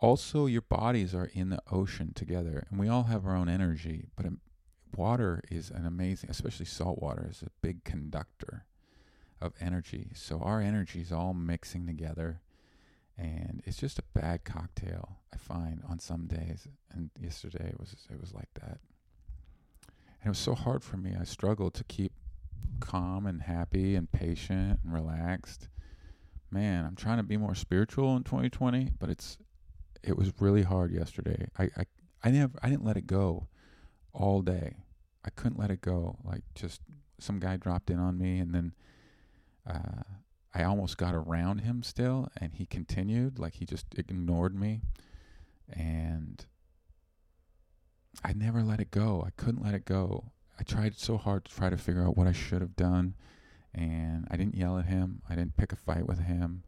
Also 0.00 0.46
your 0.46 0.62
bodies 0.62 1.14
are 1.14 1.30
in 1.32 1.50
the 1.50 1.62
ocean 1.70 2.12
together 2.14 2.66
and 2.70 2.78
we 2.78 2.88
all 2.88 3.04
have 3.04 3.26
our 3.26 3.34
own 3.34 3.48
energy 3.48 4.06
but 4.14 4.24
um, 4.24 4.40
water 4.96 5.42
is 5.50 5.70
an 5.70 5.84
amazing 5.84 6.30
especially 6.30 6.66
salt 6.66 7.02
water 7.02 7.26
is 7.28 7.42
a 7.42 7.50
big 7.62 7.82
conductor 7.82 8.64
of 9.40 9.54
energy. 9.60 10.10
So 10.14 10.40
our 10.40 10.60
energy 10.60 11.00
is 11.00 11.12
all 11.12 11.34
mixing 11.34 11.86
together 11.86 12.40
and 13.16 13.62
it's 13.64 13.78
just 13.78 13.98
a 13.98 14.04
bad 14.14 14.44
cocktail 14.44 15.16
i 15.34 15.36
find 15.36 15.82
on 15.88 15.98
some 15.98 16.26
days. 16.26 16.68
And 16.92 17.10
yesterday 17.20 17.68
it 17.68 17.78
was 17.78 17.94
it 18.10 18.20
was 18.20 18.32
like 18.32 18.52
that. 18.54 18.78
And 20.20 20.26
it 20.26 20.28
was 20.28 20.38
so 20.38 20.54
hard 20.54 20.82
for 20.82 20.96
me. 20.96 21.14
I 21.18 21.24
struggled 21.24 21.74
to 21.74 21.84
keep 21.84 22.12
calm 22.80 23.26
and 23.26 23.42
happy 23.42 23.94
and 23.94 24.10
patient 24.10 24.80
and 24.82 24.92
relaxed 24.92 25.68
man 26.50 26.84
i'm 26.84 26.96
trying 26.96 27.18
to 27.18 27.22
be 27.22 27.36
more 27.36 27.54
spiritual 27.54 28.16
in 28.16 28.22
2020 28.22 28.90
but 28.98 29.10
it's 29.10 29.38
it 30.02 30.16
was 30.16 30.32
really 30.40 30.62
hard 30.62 30.92
yesterday. 30.92 31.48
I, 31.58 31.64
I, 31.76 31.84
I 32.22 32.30
never, 32.30 32.58
I 32.62 32.68
didn't 32.68 32.84
let 32.84 32.96
it 32.96 33.06
go 33.06 33.48
all 34.12 34.42
day. 34.42 34.76
I 35.24 35.30
couldn't 35.30 35.58
let 35.58 35.70
it 35.70 35.80
go. 35.80 36.16
Like 36.24 36.42
just 36.54 36.80
some 37.18 37.38
guy 37.38 37.56
dropped 37.56 37.90
in 37.90 37.98
on 37.98 38.18
me 38.18 38.38
and 38.38 38.54
then, 38.54 38.72
uh, 39.68 40.02
I 40.54 40.62
almost 40.62 40.96
got 40.96 41.14
around 41.14 41.58
him 41.58 41.82
still 41.82 42.28
and 42.40 42.54
he 42.54 42.64
continued 42.64 43.38
like 43.38 43.56
he 43.56 43.66
just 43.66 43.86
ignored 43.96 44.58
me 44.58 44.80
and 45.70 46.44
I 48.24 48.32
never 48.32 48.62
let 48.62 48.80
it 48.80 48.90
go. 48.90 49.22
I 49.26 49.30
couldn't 49.36 49.62
let 49.62 49.74
it 49.74 49.84
go. 49.84 50.32
I 50.58 50.62
tried 50.64 50.98
so 50.98 51.16
hard 51.16 51.44
to 51.44 51.54
try 51.54 51.70
to 51.70 51.76
figure 51.76 52.04
out 52.04 52.16
what 52.16 52.26
I 52.26 52.32
should 52.32 52.60
have 52.60 52.76
done 52.76 53.14
and 53.74 54.26
I 54.30 54.36
didn't 54.36 54.56
yell 54.56 54.78
at 54.78 54.86
him. 54.86 55.22
I 55.28 55.34
didn't 55.34 55.56
pick 55.56 55.72
a 55.72 55.76
fight 55.76 56.06
with 56.06 56.20
him. 56.20 56.64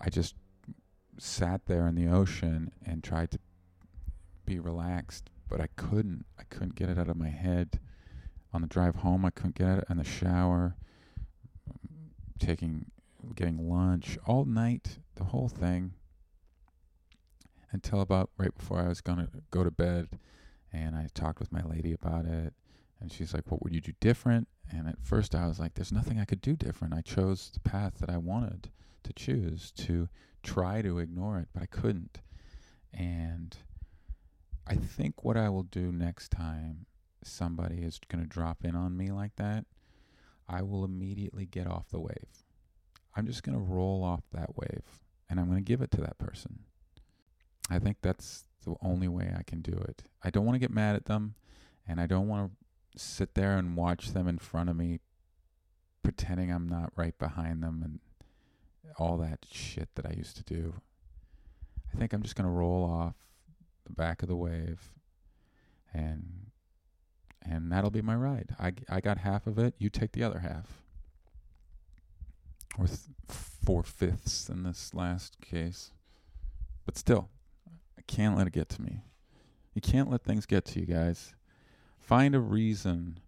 I 0.00 0.10
just 0.10 0.34
sat 1.18 1.66
there 1.66 1.86
in 1.86 1.94
the 1.94 2.08
ocean 2.08 2.72
and 2.84 3.02
tried 3.02 3.30
to 3.30 3.38
be 4.44 4.58
relaxed, 4.58 5.30
but 5.48 5.60
I 5.60 5.68
couldn't. 5.76 6.26
I 6.38 6.42
couldn't 6.44 6.74
get 6.74 6.90
it 6.90 6.98
out 6.98 7.08
of 7.08 7.16
my 7.16 7.28
head. 7.28 7.80
On 8.52 8.60
the 8.60 8.66
drive 8.66 8.96
home, 8.96 9.24
I 9.24 9.30
couldn't 9.30 9.54
get 9.54 9.78
it 9.78 9.84
in 9.88 9.96
the 9.96 10.04
shower, 10.04 10.76
taking, 12.38 12.90
getting 13.34 13.70
lunch 13.70 14.18
all 14.26 14.44
night, 14.44 14.98
the 15.14 15.24
whole 15.24 15.48
thing, 15.48 15.94
until 17.70 18.02
about 18.02 18.30
right 18.36 18.54
before 18.54 18.80
I 18.80 18.88
was 18.88 19.00
gonna 19.00 19.28
go 19.50 19.64
to 19.64 19.70
bed, 19.70 20.18
and 20.70 20.94
I 20.94 21.08
talked 21.14 21.38
with 21.38 21.52
my 21.52 21.62
lady 21.62 21.92
about 21.92 22.26
it, 22.26 22.52
and 23.02 23.12
she's 23.12 23.34
like, 23.34 23.50
"What 23.50 23.62
would 23.62 23.74
you 23.74 23.80
do 23.80 23.92
different?" 24.00 24.48
And 24.70 24.88
at 24.88 25.02
first, 25.02 25.34
I 25.34 25.46
was 25.46 25.58
like, 25.58 25.74
"There's 25.74 25.92
nothing 25.92 26.18
I 26.18 26.24
could 26.24 26.40
do 26.40 26.56
different. 26.56 26.94
I 26.94 27.02
chose 27.02 27.50
the 27.52 27.60
path 27.60 27.98
that 27.98 28.08
I 28.08 28.16
wanted 28.16 28.70
to 29.02 29.12
choose 29.12 29.70
to 29.72 30.08
try 30.42 30.82
to 30.82 30.98
ignore 30.98 31.38
it, 31.38 31.48
but 31.52 31.62
I 31.62 31.66
couldn't. 31.66 32.20
And 32.92 33.56
I 34.66 34.74
think 34.74 35.24
what 35.24 35.36
I 35.36 35.48
will 35.48 35.62
do 35.62 35.92
next 35.92 36.30
time 36.30 36.86
somebody 37.24 37.82
is 37.82 38.00
going 38.08 38.22
to 38.22 38.28
drop 38.28 38.64
in 38.64 38.74
on 38.74 38.96
me 38.96 39.10
like 39.10 39.36
that, 39.36 39.64
I 40.48 40.62
will 40.62 40.84
immediately 40.84 41.46
get 41.46 41.66
off 41.66 41.88
the 41.88 42.00
wave. 42.00 42.44
I'm 43.14 43.26
just 43.26 43.42
going 43.42 43.56
to 43.56 43.64
roll 43.64 44.02
off 44.02 44.22
that 44.32 44.56
wave 44.56 45.00
and 45.28 45.38
I'm 45.38 45.46
going 45.46 45.58
to 45.58 45.64
give 45.64 45.82
it 45.82 45.90
to 45.92 46.00
that 46.00 46.18
person. 46.18 46.60
I 47.70 47.78
think 47.78 47.98
that's 48.02 48.44
the 48.64 48.74
only 48.82 49.08
way 49.08 49.34
I 49.36 49.42
can 49.42 49.60
do 49.60 49.72
it. 49.72 50.02
I 50.22 50.30
don't 50.30 50.44
want 50.44 50.56
to 50.56 50.60
get 50.60 50.70
mad 50.70 50.96
at 50.96 51.06
them 51.06 51.34
and 51.86 52.00
I 52.00 52.06
don't 52.06 52.28
want 52.28 52.50
to 52.50 52.61
sit 52.96 53.34
there 53.34 53.56
and 53.56 53.76
watch 53.76 54.12
them 54.12 54.28
in 54.28 54.38
front 54.38 54.68
of 54.68 54.76
me 54.76 55.00
pretending 56.02 56.50
I'm 56.50 56.68
not 56.68 56.92
right 56.96 57.16
behind 57.18 57.62
them 57.62 57.80
and 57.84 58.00
all 58.98 59.16
that 59.18 59.46
shit 59.50 59.88
that 59.94 60.06
I 60.06 60.14
used 60.16 60.36
to 60.36 60.42
do. 60.42 60.74
I 61.92 61.98
think 61.98 62.12
I'm 62.12 62.22
just 62.22 62.36
going 62.36 62.46
to 62.46 62.52
roll 62.52 62.84
off 62.84 63.14
the 63.86 63.92
back 63.92 64.22
of 64.22 64.28
the 64.28 64.36
wave 64.36 64.92
and 65.92 66.42
and 67.44 67.72
that'll 67.72 67.90
be 67.90 68.02
my 68.02 68.14
ride. 68.14 68.54
I, 68.58 68.72
I 68.88 69.00
got 69.00 69.18
half 69.18 69.48
of 69.48 69.58
it, 69.58 69.74
you 69.78 69.90
take 69.90 70.12
the 70.12 70.22
other 70.22 70.38
half. 70.38 70.82
Or 72.78 72.86
th- 72.86 73.00
four 73.28 73.82
fifths 73.82 74.48
in 74.48 74.62
this 74.62 74.94
last 74.94 75.40
case. 75.40 75.90
But 76.86 76.96
still, 76.96 77.30
I 77.98 78.02
can't 78.06 78.36
let 78.36 78.46
it 78.46 78.52
get 78.52 78.68
to 78.70 78.82
me. 78.82 79.02
You 79.74 79.80
can't 79.80 80.08
let 80.08 80.22
things 80.22 80.46
get 80.46 80.64
to 80.66 80.80
you 80.80 80.86
guys. 80.86 81.34
Find 82.02 82.34
a 82.34 82.40
reason 82.40 83.20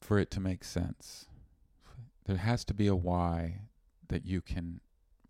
for 0.00 0.18
it 0.18 0.30
to 0.32 0.40
make 0.40 0.64
sense. 0.64 1.26
There 2.26 2.36
has 2.36 2.64
to 2.64 2.74
be 2.74 2.88
a 2.88 2.96
why 2.96 3.60
that 4.08 4.26
you 4.26 4.42
can 4.42 4.80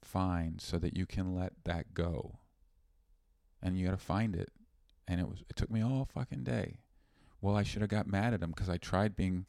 find 0.03 0.61
so 0.61 0.79
that 0.79 0.97
you 0.97 1.05
can 1.05 1.35
let 1.35 1.53
that 1.65 1.93
go. 1.93 2.39
And 3.63 3.79
you 3.79 3.85
got 3.85 3.93
to 3.93 3.99
find 3.99 4.35
it. 4.35 4.51
And 5.07 5.21
it 5.21 5.29
was 5.29 5.45
it 5.49 5.55
took 5.55 5.71
me 5.71 5.83
all 5.83 6.09
fucking 6.13 6.45
day. 6.45 6.79
Well, 7.43 7.57
I 7.57 7.63
should 7.63 7.83
have 7.83 7.91
got 7.91 8.07
mad 8.07 8.33
at 8.33 8.43
him 8.43 8.51
because 8.51 8.71
I 8.71 8.79
tried 8.79 9.15
being 9.15 9.45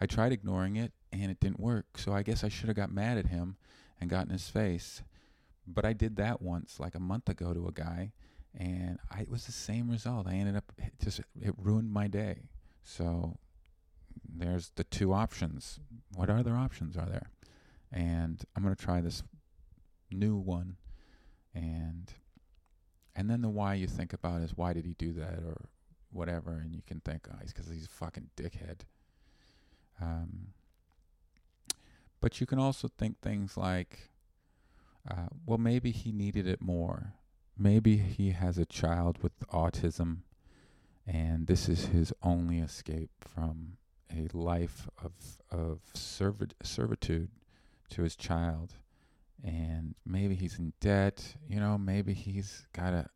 I 0.00 0.06
tried 0.06 0.32
ignoring 0.32 0.76
it 0.76 0.92
and 1.12 1.30
it 1.30 1.40
didn't 1.40 1.60
work. 1.60 1.98
So 1.98 2.12
I 2.12 2.22
guess 2.22 2.44
I 2.44 2.48
should 2.48 2.68
have 2.68 2.76
got 2.76 2.92
mad 2.92 3.18
at 3.18 3.26
him 3.26 3.56
and 4.00 4.08
got 4.08 4.26
in 4.26 4.32
his 4.32 4.48
face. 4.48 5.02
but 5.66 5.84
I 5.84 5.92
did 5.92 6.16
that 6.16 6.40
once, 6.40 6.80
like 6.80 6.94
a 6.94 7.00
month 7.00 7.28
ago, 7.28 7.52
to 7.52 7.68
a 7.68 7.72
guy, 7.72 8.12
and 8.58 8.98
I, 9.10 9.22
it 9.22 9.30
was 9.30 9.46
the 9.46 9.52
same 9.52 9.90
result. 9.90 10.26
I 10.26 10.34
ended 10.34 10.56
up 10.56 10.72
it 10.78 10.92
just 11.02 11.20
it 11.40 11.54
ruined 11.56 11.92
my 11.92 12.08
day. 12.08 12.48
So 12.84 13.38
there's 14.28 14.72
the 14.74 14.84
two 14.84 15.12
options. 15.12 15.80
What 16.14 16.30
other 16.30 16.56
options 16.56 16.96
are 16.96 17.06
there? 17.06 17.30
And 17.90 18.42
I'm 18.54 18.62
gonna 18.62 18.76
try 18.76 19.00
this 19.00 19.22
new 20.10 20.36
one, 20.36 20.76
and 21.54 22.12
and 23.14 23.30
then 23.30 23.42
the 23.42 23.48
why 23.48 23.74
you 23.74 23.86
think 23.86 24.12
about 24.12 24.42
is 24.42 24.56
why 24.56 24.72
did 24.72 24.84
he 24.84 24.94
do 24.94 25.12
that 25.14 25.40
or 25.44 25.68
whatever, 26.10 26.52
and 26.52 26.74
you 26.74 26.82
can 26.86 27.00
think, 27.00 27.26
oh, 27.30 27.36
he's 27.40 27.52
because 27.52 27.70
he's 27.70 27.86
a 27.86 27.88
fucking 27.88 28.30
dickhead. 28.36 28.80
Um, 30.00 30.48
but 32.20 32.40
you 32.40 32.46
can 32.46 32.58
also 32.58 32.88
think 32.88 33.20
things 33.20 33.56
like, 33.56 34.10
uh, 35.10 35.28
well, 35.46 35.58
maybe 35.58 35.90
he 35.90 36.12
needed 36.12 36.46
it 36.46 36.60
more. 36.60 37.14
Maybe 37.58 37.96
he 37.96 38.30
has 38.30 38.58
a 38.58 38.64
child 38.64 39.18
with 39.22 39.38
autism, 39.48 40.18
and 41.06 41.46
this 41.46 41.68
is 41.68 41.86
his 41.86 42.12
only 42.22 42.58
escape 42.58 43.10
from 43.20 43.76
a 44.10 44.28
life 44.36 44.88
of 45.02 45.12
of 45.50 45.80
servitude 45.94 47.30
to 47.90 48.02
his 48.02 48.16
child. 48.16 48.74
And 49.44 49.94
maybe 50.06 50.34
he's 50.34 50.58
in 50.58 50.72
debt. 50.80 51.34
You 51.48 51.60
know, 51.60 51.76
maybe 51.76 52.14
he's 52.14 52.66
got 52.72 52.94
a 52.94 53.08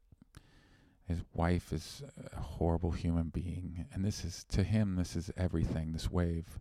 his 1.07 1.21
wife 1.35 1.73
is 1.73 2.03
a 2.37 2.41
horrible 2.41 2.91
human 2.91 3.29
being, 3.29 3.87
and 3.93 4.05
this 4.05 4.25
is 4.25 4.45
to 4.51 4.65
him. 4.65 4.97
This 4.97 5.15
is 5.15 5.31
everything. 5.37 5.93
This 5.93 6.11
wave. 6.11 6.59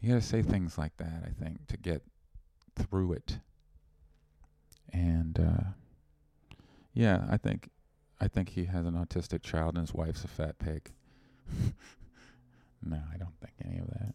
You 0.00 0.10
got 0.10 0.20
to 0.20 0.26
say 0.26 0.42
things 0.42 0.76
like 0.76 0.96
that, 0.96 1.22
I 1.24 1.30
think, 1.30 1.68
to 1.68 1.76
get 1.76 2.02
through 2.74 3.12
it. 3.12 3.38
And 4.92 5.38
uh, 5.38 5.70
yeah, 6.94 7.26
I 7.28 7.36
think 7.36 7.68
I 8.20 8.28
think 8.28 8.50
he 8.50 8.64
has 8.66 8.86
an 8.86 8.94
autistic 8.94 9.42
child 9.42 9.74
and 9.74 9.86
his 9.86 9.92
wife's 9.92 10.24
a 10.24 10.28
fat 10.28 10.58
pig. 10.58 10.92
no, 12.82 13.00
I 13.12 13.16
don't 13.18 13.34
think 13.40 13.54
any 13.64 13.78
of 13.78 13.88
that. 13.88 14.14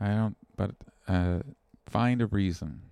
I 0.00 0.08
don't. 0.08 0.36
But 0.56 0.72
uh, 1.08 1.40
find 1.86 2.20
a 2.20 2.26
reason. 2.26 2.82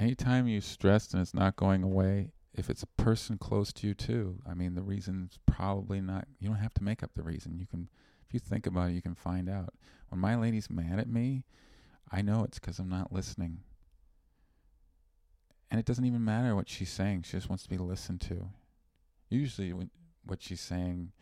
Anytime 0.00 0.48
you're 0.48 0.60
stressed 0.60 1.14
and 1.14 1.22
it's 1.22 1.32
not 1.32 1.54
going 1.54 1.84
away, 1.84 2.32
if 2.54 2.68
it's 2.68 2.82
a 2.82 3.02
person 3.02 3.38
close 3.38 3.72
to 3.74 3.86
you 3.86 3.94
too, 3.94 4.40
I 4.48 4.54
mean, 4.54 4.74
the 4.74 4.82
reason's 4.82 5.38
probably 5.46 6.00
not. 6.00 6.26
You 6.40 6.48
don't 6.48 6.58
have 6.58 6.74
to 6.74 6.84
make 6.84 7.04
up 7.04 7.12
the 7.14 7.22
reason. 7.22 7.58
You 7.58 7.66
can 7.66 7.88
if 8.26 8.34
you 8.34 8.40
think 8.40 8.66
about 8.66 8.90
it, 8.90 8.94
you 8.94 9.02
can 9.02 9.14
find 9.14 9.48
out. 9.48 9.74
When 10.08 10.20
my 10.20 10.36
lady's 10.36 10.68
mad 10.68 10.98
at 10.98 11.08
me, 11.08 11.44
I 12.10 12.22
know 12.22 12.44
it's 12.44 12.58
because 12.58 12.78
I'm 12.78 12.88
not 12.88 13.12
listening. 13.12 13.60
And 15.72 15.80
it 15.80 15.86
doesn't 15.86 16.04
even 16.04 16.22
matter 16.22 16.54
what 16.54 16.68
she's 16.68 16.90
saying. 16.90 17.22
She 17.22 17.32
just 17.32 17.48
wants 17.48 17.64
to 17.64 17.70
be 17.70 17.78
listened 17.78 18.20
to. 18.20 18.50
Usually, 19.30 19.72
when, 19.72 19.88
what 20.26 20.42
she's 20.42 20.60
saying, 20.60 21.12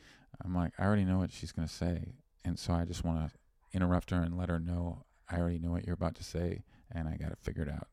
I'm 0.45 0.57
like, 0.57 0.73
I 0.77 0.85
already 0.85 1.05
know 1.05 1.19
what 1.19 1.31
she's 1.31 1.53
going 1.53 1.69
to 1.69 1.73
say. 1.73 2.15
And 2.45 2.59
so 2.59 2.73
I 2.73 2.85
just 2.85 3.05
want 3.05 3.31
to 3.31 3.37
interrupt 3.73 4.11
her 4.11 4.21
and 4.21 4.37
let 4.37 4.49
her 4.49 4.59
know 4.59 5.05
I 5.31 5.39
already 5.39 5.61
know 5.61 5.71
what 5.71 5.87
you're 5.87 5.95
about 5.95 6.17
to 6.17 6.25
say 6.25 6.65
and 6.91 7.09
I 7.09 7.17
got 7.17 7.31
it 7.31 7.39
figured 7.41 7.69
out. 7.69 7.87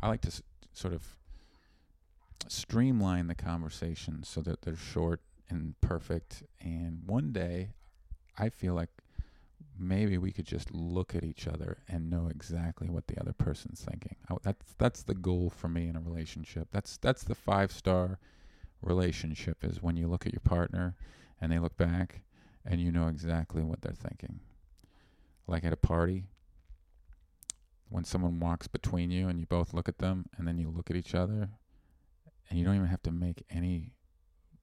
I 0.00 0.06
like 0.06 0.20
to 0.20 0.28
s- 0.28 0.42
sort 0.72 0.94
of 0.94 1.02
streamline 2.46 3.26
the 3.26 3.34
conversation 3.34 4.22
so 4.22 4.40
that 4.42 4.62
they're 4.62 4.76
short 4.76 5.20
and 5.50 5.74
perfect. 5.80 6.44
And 6.60 7.02
one 7.04 7.32
day 7.32 7.70
I 8.38 8.48
feel 8.48 8.74
like 8.74 8.90
maybe 9.78 10.18
we 10.18 10.32
could 10.32 10.46
just 10.46 10.72
look 10.72 11.14
at 11.14 11.24
each 11.24 11.46
other 11.46 11.78
and 11.88 12.10
know 12.10 12.28
exactly 12.30 12.88
what 12.88 13.06
the 13.06 13.20
other 13.20 13.32
person's 13.32 13.80
thinking. 13.80 14.16
I, 14.28 14.36
that's 14.42 14.74
that's 14.78 15.02
the 15.02 15.14
goal 15.14 15.50
for 15.50 15.68
me 15.68 15.88
in 15.88 15.96
a 15.96 16.00
relationship. 16.00 16.68
That's 16.72 16.96
that's 16.96 17.24
the 17.24 17.34
five 17.34 17.72
star 17.72 18.18
relationship 18.82 19.64
is 19.64 19.82
when 19.82 19.96
you 19.96 20.08
look 20.08 20.26
at 20.26 20.32
your 20.32 20.40
partner 20.40 20.96
and 21.40 21.50
they 21.50 21.58
look 21.58 21.76
back 21.76 22.22
and 22.64 22.80
you 22.80 22.92
know 22.92 23.08
exactly 23.08 23.62
what 23.62 23.82
they're 23.82 23.92
thinking. 23.92 24.40
Like 25.46 25.64
at 25.64 25.72
a 25.72 25.76
party, 25.76 26.24
when 27.88 28.04
someone 28.04 28.38
walks 28.38 28.68
between 28.68 29.10
you 29.10 29.28
and 29.28 29.40
you 29.40 29.46
both 29.46 29.72
look 29.72 29.88
at 29.88 29.98
them 29.98 30.26
and 30.36 30.46
then 30.46 30.58
you 30.58 30.68
look 30.68 30.90
at 30.90 30.96
each 30.96 31.14
other 31.14 31.48
and 32.48 32.58
you 32.58 32.64
don't 32.64 32.76
even 32.76 32.86
have 32.86 33.02
to 33.02 33.12
make 33.12 33.44
any 33.50 33.92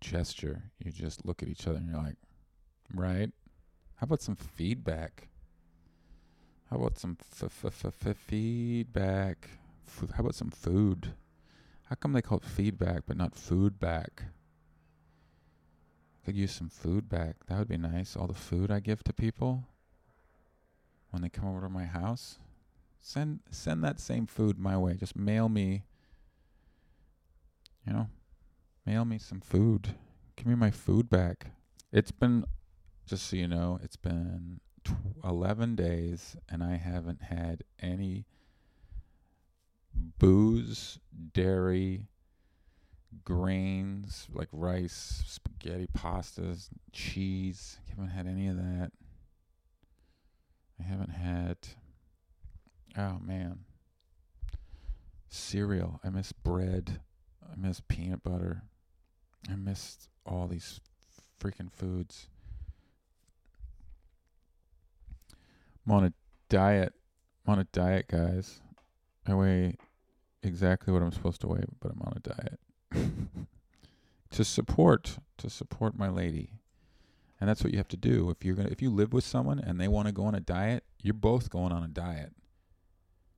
gesture. 0.01 0.71
You 0.79 0.91
just 0.91 1.25
look 1.25 1.41
at 1.41 1.49
each 1.49 1.67
other 1.67 1.77
and 1.77 1.89
you're 1.89 2.01
like, 2.01 2.17
right? 2.93 3.31
How 3.95 4.05
about 4.05 4.21
some 4.21 4.35
feedback? 4.35 5.29
How 6.69 6.77
about 6.77 6.97
some 6.97 7.17
f- 7.19 7.65
f- 7.65 7.85
f- 7.85 8.17
feedback? 8.17 9.49
F- 9.87 10.11
how 10.11 10.21
about 10.21 10.35
some 10.35 10.49
food? 10.49 11.13
How 11.85 11.95
come 11.95 12.13
they 12.13 12.21
call 12.21 12.39
it 12.39 12.45
feedback 12.45 13.03
but 13.05 13.17
not 13.17 13.35
food 13.35 13.79
back? 13.79 14.23
Could 16.25 16.35
use 16.35 16.51
some 16.51 16.69
food 16.69 17.07
back. 17.07 17.45
That 17.47 17.59
would 17.59 17.67
be 17.67 17.77
nice. 17.77 18.15
All 18.17 18.27
the 18.27 18.33
food 18.33 18.71
I 18.71 18.79
give 18.79 19.03
to 19.03 19.13
people 19.13 19.63
when 21.11 21.21
they 21.21 21.29
come 21.29 21.47
over 21.47 21.61
to 21.61 21.69
my 21.69 21.85
house, 21.85 22.39
send 22.99 23.39
send 23.49 23.83
that 23.83 23.99
same 23.99 24.25
food 24.25 24.59
my 24.59 24.77
way. 24.77 24.95
Just 24.95 25.15
mail 25.15 25.47
me. 25.47 25.83
You 27.87 27.93
know, 27.93 28.07
mail 28.85 29.05
me 29.05 29.19
some 29.19 29.39
food. 29.39 29.95
Give 30.35 30.47
me 30.47 30.55
my 30.55 30.71
food 30.71 31.09
back. 31.09 31.51
It's 31.93 32.11
been 32.11 32.43
just 33.05 33.27
so 33.27 33.35
you 33.35 33.47
know, 33.47 33.79
it's 33.83 33.95
been 33.95 34.59
tw- 34.83 34.93
11 35.23 35.75
days 35.75 36.35
and 36.49 36.63
I 36.63 36.77
haven't 36.77 37.23
had 37.23 37.63
any 37.79 38.25
booze, 40.17 40.99
dairy, 41.33 42.07
grains 43.23 44.27
like 44.33 44.49
rice, 44.51 45.23
spaghetti, 45.25 45.87
pastas, 45.95 46.69
cheese. 46.91 47.77
I 47.87 47.89
haven't 47.91 48.09
had 48.09 48.27
any 48.27 48.47
of 48.47 48.57
that. 48.57 48.91
I 50.79 50.83
haven't 50.83 51.11
had, 51.11 51.57
oh 52.97 53.19
man, 53.21 53.59
cereal. 55.29 55.99
I 56.03 56.09
miss 56.09 56.31
bread. 56.31 56.99
I 57.43 57.55
miss 57.55 57.81
peanut 57.87 58.23
butter. 58.23 58.63
I 59.49 59.55
miss 59.55 60.09
all 60.25 60.47
these 60.47 60.81
freaking 61.39 61.71
foods. 61.71 62.27
I'm 65.85 65.93
on 65.93 66.05
a 66.05 66.13
diet. 66.49 66.93
I'm 67.45 67.53
on 67.53 67.59
a 67.59 67.65
diet, 67.65 68.07
guys. 68.07 68.61
I 69.27 69.33
weigh 69.33 69.77
exactly 70.43 70.93
what 70.93 71.01
I'm 71.01 71.11
supposed 71.11 71.41
to 71.41 71.47
weigh, 71.47 71.65
but 71.79 71.91
I'm 71.91 72.01
on 72.01 72.13
a 72.17 72.19
diet. 72.19 72.59
to 74.31 74.43
support 74.43 75.17
to 75.37 75.49
support 75.49 75.97
my 75.97 76.09
lady. 76.09 76.51
And 77.39 77.49
that's 77.49 77.63
what 77.63 77.73
you 77.73 77.77
have 77.77 77.87
to 77.89 77.97
do. 77.97 78.29
If 78.29 78.45
you're 78.45 78.55
gonna 78.55 78.69
if 78.69 78.81
you 78.81 78.89
live 78.89 79.13
with 79.13 79.23
someone 79.23 79.59
and 79.59 79.79
they 79.79 79.87
want 79.87 80.07
to 80.07 80.13
go 80.13 80.25
on 80.25 80.35
a 80.35 80.39
diet, 80.39 80.83
you're 81.01 81.13
both 81.13 81.49
going 81.49 81.71
on 81.71 81.83
a 81.83 81.87
diet. 81.87 82.33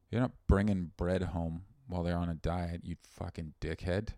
You're 0.09 0.21
not 0.21 0.31
bringing 0.47 0.91
bread 0.97 1.21
home 1.23 1.63
while 1.87 2.03
they're 2.03 2.17
on 2.17 2.29
a 2.29 2.35
diet, 2.35 2.81
you 2.83 2.95
fucking 3.03 3.53
dickhead. 3.61 4.09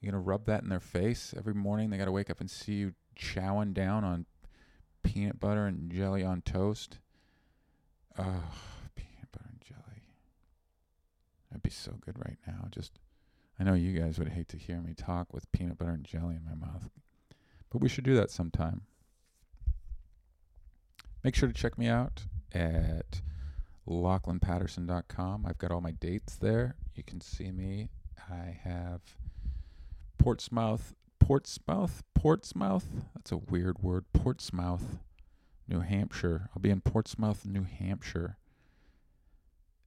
You're 0.00 0.12
gonna 0.12 0.22
rub 0.22 0.46
that 0.46 0.62
in 0.62 0.68
their 0.68 0.80
face 0.80 1.34
every 1.36 1.54
morning. 1.54 1.90
They 1.90 1.98
gotta 1.98 2.12
wake 2.12 2.30
up 2.30 2.40
and 2.40 2.50
see 2.50 2.74
you 2.74 2.94
chowing 3.16 3.72
down 3.72 4.04
on 4.04 4.26
peanut 5.02 5.38
butter 5.38 5.66
and 5.66 5.90
jelly 5.90 6.24
on 6.24 6.42
toast. 6.42 6.98
Oh, 8.18 8.44
peanut 8.94 9.32
butter 9.32 9.48
and 9.50 9.60
jelly. 9.60 10.02
That'd 11.50 11.62
be 11.62 11.70
so 11.70 11.92
good 12.04 12.18
right 12.18 12.38
now. 12.46 12.68
Just, 12.70 12.98
I 13.58 13.64
know 13.64 13.74
you 13.74 13.98
guys 13.98 14.18
would 14.18 14.28
hate 14.28 14.48
to 14.48 14.56
hear 14.56 14.80
me 14.80 14.94
talk 14.94 15.32
with 15.32 15.50
peanut 15.52 15.78
butter 15.78 15.92
and 15.92 16.04
jelly 16.04 16.36
in 16.36 16.44
my 16.44 16.54
mouth, 16.54 16.90
but 17.70 17.80
we 17.80 17.88
should 17.88 18.04
do 18.04 18.14
that 18.16 18.30
sometime. 18.30 18.82
Make 21.24 21.34
sure 21.34 21.48
to 21.48 21.54
check 21.54 21.78
me 21.78 21.88
out 21.88 22.24
at 22.52 23.22
LachlanPatterson.com. 23.88 25.46
I've 25.46 25.58
got 25.58 25.70
all 25.70 25.80
my 25.80 25.92
dates 25.92 26.36
there. 26.36 26.76
You 26.94 27.02
can 27.02 27.20
see 27.20 27.50
me. 27.50 27.90
I 28.30 28.58
have 28.64 29.00
Portsmouth, 30.18 30.94
Portsmouth, 31.18 32.02
Portsmouth. 32.14 32.86
That's 33.14 33.32
a 33.32 33.36
weird 33.36 33.82
word. 33.82 34.04
Portsmouth, 34.12 34.98
New 35.68 35.80
Hampshire. 35.80 36.48
I'll 36.54 36.62
be 36.62 36.70
in 36.70 36.80
Portsmouth, 36.80 37.44
New 37.46 37.64
Hampshire 37.64 38.36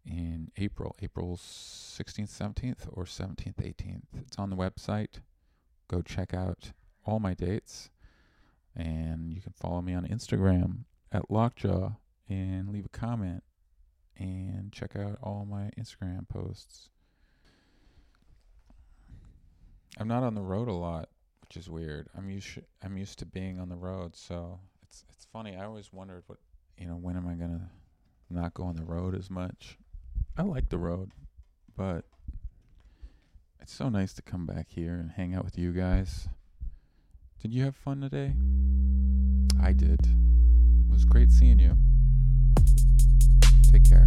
in 0.05 0.51
April, 0.57 0.95
April 1.01 1.35
16th, 1.35 2.29
17th, 2.29 2.87
or 2.91 3.05
17th, 3.05 3.55
18th. 3.55 4.03
It's 4.17 4.37
on 4.37 4.49
the 4.49 4.55
website. 4.55 5.19
Go 5.87 6.01
check 6.01 6.33
out 6.33 6.71
all 7.05 7.19
my 7.19 7.33
dates. 7.33 7.89
And 8.75 9.33
you 9.33 9.41
can 9.41 9.53
follow 9.53 9.81
me 9.81 9.93
on 9.93 10.05
Instagram 10.05 10.83
at 11.11 11.31
Lockjaw 11.31 11.93
and 12.27 12.69
leave 12.69 12.85
a 12.85 12.89
comment 12.89 13.43
and 14.17 14.71
check 14.71 14.95
out 14.95 15.17
all 15.21 15.45
my 15.49 15.71
Instagram 15.77 16.27
posts. 16.27 16.89
I'm 19.97 20.07
not 20.07 20.23
on 20.23 20.35
the 20.35 20.41
road 20.41 20.67
a 20.67 20.73
lot, 20.73 21.09
which 21.41 21.55
is 21.55 21.69
weird. 21.69 22.09
I'm 22.17 22.29
used 22.29 22.59
I'm 22.83 22.97
used 22.97 23.19
to 23.19 23.25
being 23.25 23.59
on 23.59 23.69
the 23.69 23.75
road, 23.75 24.15
so 24.15 24.59
it's 24.87 25.03
it's 25.09 25.25
funny. 25.31 25.55
I 25.55 25.65
always 25.65 25.91
wondered 25.91 26.23
what 26.27 26.39
you 26.77 26.87
know 26.87 26.95
when 26.95 27.17
am 27.17 27.27
I 27.27 27.33
gonna 27.33 27.69
not 28.29 28.53
go 28.53 28.63
on 28.63 28.75
the 28.75 28.83
road 28.83 29.15
as 29.15 29.29
much. 29.29 29.77
I 30.37 30.43
like 30.43 30.69
the 30.69 30.77
road. 30.77 31.11
but 31.77 32.05
it's 33.59 33.73
so 33.73 33.89
nice 33.89 34.13
to 34.13 34.21
come 34.21 34.45
back 34.45 34.67
here 34.69 34.93
and 34.93 35.11
hang 35.11 35.33
out 35.33 35.43
with 35.43 35.57
you 35.57 35.71
guys. 35.71 36.27
Did 37.41 37.51
you 37.53 37.63
have 37.63 37.75
fun 37.75 38.01
today? 38.01 38.33
I 39.61 39.73
did. 39.73 39.99
It 40.01 40.91
was 40.91 41.03
great 41.03 41.31
seeing 41.31 41.59
you. 41.59 41.75
Take 43.71 43.89
care. 43.89 44.05